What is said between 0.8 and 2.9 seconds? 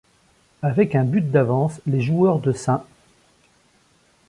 un but d'avance, les joueurs de St.